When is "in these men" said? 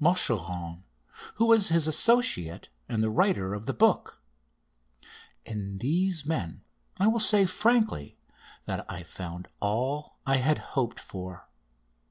5.44-6.62